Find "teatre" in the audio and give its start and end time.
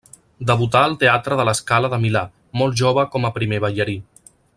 1.03-1.37